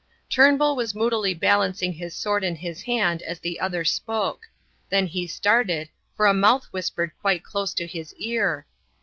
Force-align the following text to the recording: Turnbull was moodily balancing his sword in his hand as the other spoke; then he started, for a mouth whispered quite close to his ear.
Turnbull 0.31 0.75
was 0.75 0.95
moodily 0.95 1.35
balancing 1.35 1.93
his 1.93 2.15
sword 2.15 2.43
in 2.43 2.55
his 2.55 2.81
hand 2.81 3.21
as 3.21 3.37
the 3.39 3.59
other 3.59 3.85
spoke; 3.85 4.47
then 4.89 5.05
he 5.05 5.27
started, 5.27 5.89
for 6.17 6.25
a 6.25 6.33
mouth 6.33 6.65
whispered 6.71 7.11
quite 7.21 7.43
close 7.43 7.71
to 7.75 7.85
his 7.85 8.11
ear. 8.15 8.65